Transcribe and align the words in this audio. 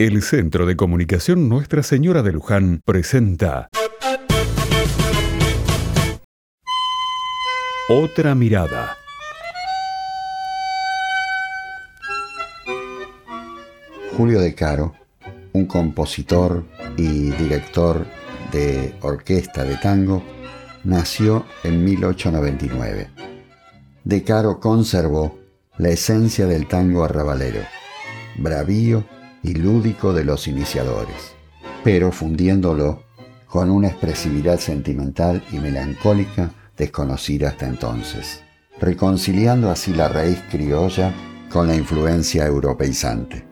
El 0.00 0.22
Centro 0.22 0.64
de 0.64 0.76
Comunicación 0.76 1.48
Nuestra 1.48 1.82
Señora 1.82 2.22
de 2.22 2.30
Luján 2.30 2.82
presenta 2.84 3.68
Otra 7.88 8.36
mirada. 8.36 8.96
Julio 14.16 14.40
De 14.40 14.54
Caro, 14.54 14.94
un 15.52 15.66
compositor 15.66 16.64
y 16.96 17.32
director 17.32 18.06
de 18.52 18.94
orquesta 19.00 19.64
de 19.64 19.78
tango, 19.78 20.22
nació 20.84 21.44
en 21.64 21.82
1899. 21.82 23.10
De 24.04 24.22
Caro 24.22 24.60
conservó 24.60 25.40
la 25.76 25.88
esencia 25.88 26.46
del 26.46 26.68
tango 26.68 27.02
arrabalero, 27.02 27.62
bravío 28.36 29.04
y 29.42 29.54
lúdico 29.54 30.12
de 30.12 30.24
los 30.24 30.48
iniciadores, 30.48 31.34
pero 31.84 32.12
fundiéndolo 32.12 33.02
con 33.46 33.70
una 33.70 33.88
expresividad 33.88 34.58
sentimental 34.58 35.42
y 35.52 35.58
melancólica 35.58 36.50
desconocida 36.76 37.48
hasta 37.48 37.66
entonces, 37.66 38.42
reconciliando 38.80 39.70
así 39.70 39.94
la 39.94 40.08
raíz 40.08 40.38
criolla 40.50 41.12
con 41.50 41.66
la 41.66 41.74
influencia 41.74 42.46
europeizante. 42.46 43.46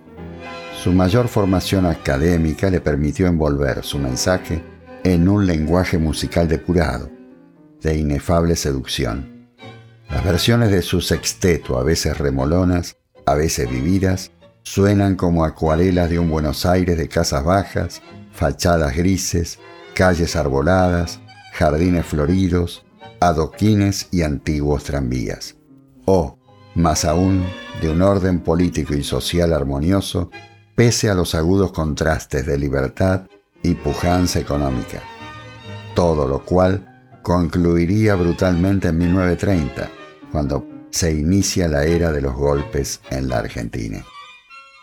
Su 0.82 0.92
mayor 0.92 1.28
formación 1.28 1.86
académica 1.86 2.70
le 2.70 2.80
permitió 2.80 3.26
envolver 3.26 3.82
su 3.82 3.98
mensaje 3.98 4.62
en 5.02 5.28
un 5.28 5.46
lenguaje 5.46 5.98
musical 5.98 6.46
depurado, 6.46 7.10
de 7.80 7.96
inefable 7.96 8.54
seducción. 8.54 9.48
Las 10.10 10.24
versiones 10.24 10.70
de 10.70 10.82
su 10.82 11.00
sexteto, 11.00 11.78
a 11.78 11.82
veces 11.82 12.18
remolonas, 12.18 12.96
a 13.24 13.34
veces 13.34 13.68
vividas, 13.68 14.30
suenan 14.66 15.14
como 15.14 15.44
acuarelas 15.44 16.10
de 16.10 16.18
un 16.18 16.28
Buenos 16.28 16.66
Aires 16.66 16.98
de 16.98 17.08
casas 17.08 17.44
bajas, 17.44 18.02
fachadas 18.32 18.96
grises, 18.96 19.60
calles 19.94 20.34
arboladas, 20.34 21.20
jardines 21.52 22.04
floridos, 22.04 22.84
adoquines 23.20 24.08
y 24.10 24.22
antiguos 24.22 24.82
tranvías. 24.82 25.56
O, 26.04 26.36
más 26.74 27.04
aún, 27.04 27.44
de 27.80 27.90
un 27.90 28.02
orden 28.02 28.40
político 28.40 28.94
y 28.94 29.04
social 29.04 29.52
armonioso, 29.52 30.30
pese 30.74 31.08
a 31.08 31.14
los 31.14 31.36
agudos 31.36 31.70
contrastes 31.70 32.44
de 32.44 32.58
libertad 32.58 33.28
y 33.62 33.74
pujanza 33.74 34.40
económica. 34.40 35.00
Todo 35.94 36.26
lo 36.26 36.44
cual 36.44 37.20
concluiría 37.22 38.16
brutalmente 38.16 38.88
en 38.88 38.98
1930, 38.98 39.88
cuando 40.32 40.66
se 40.90 41.12
inicia 41.12 41.68
la 41.68 41.84
era 41.84 42.10
de 42.10 42.20
los 42.20 42.34
golpes 42.34 43.00
en 43.10 43.28
la 43.28 43.38
Argentina. 43.38 44.04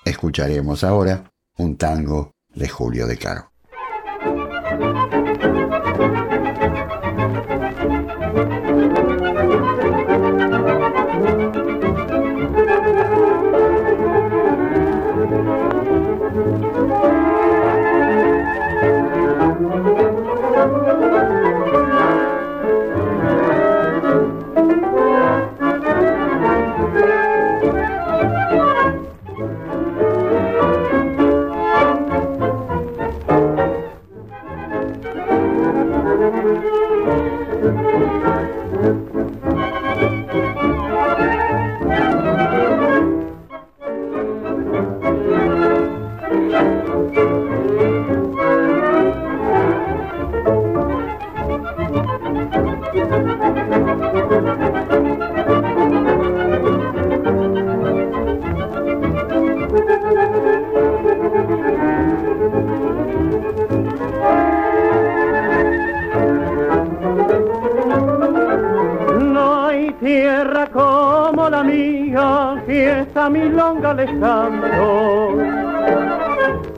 Escucharemos 0.05 0.83
ahora 0.83 1.31
un 1.57 1.77
tango 1.77 2.31
de 2.53 2.67
Julio 2.67 3.07
de 3.07 3.17
Caro. 3.17 3.53
Como 70.71 71.49
la 71.49 71.63
mía, 71.63 72.63
esta 72.67 73.29
milonga 73.29 73.93
les 73.93 74.09
canto. 74.19 75.37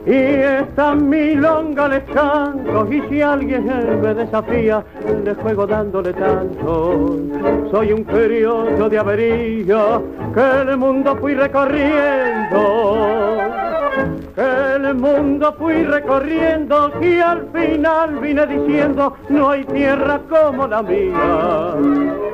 Y 0.06 0.12
esta 0.12 0.94
milonga 0.94 1.88
les 1.88 2.04
canto, 2.04 2.86
y 2.92 3.02
si 3.08 3.20
alguien 3.20 3.66
me 4.00 4.14
desafía, 4.14 4.84
le 5.24 5.34
juego 5.34 5.66
dándole 5.66 6.12
tanto. 6.12 7.16
Soy 7.70 7.92
un 7.92 8.04
criollo 8.04 8.88
de 8.88 8.98
avería, 8.98 10.00
que 10.32 10.70
el 10.70 10.76
mundo 10.76 11.16
fui 11.16 11.34
recorriendo. 11.34 13.38
Que 14.34 14.76
el 14.76 14.94
mundo 14.94 15.54
fui 15.58 15.82
recorriendo 15.82 16.92
y 17.00 17.18
al 17.18 17.48
final 17.52 18.18
vine 18.20 18.46
diciendo, 18.46 19.16
no 19.28 19.50
hay 19.50 19.64
tierra 19.64 20.20
como 20.28 20.68
la 20.68 20.82
mía 20.82 22.25